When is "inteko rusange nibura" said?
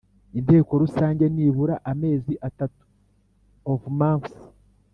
0.39-1.75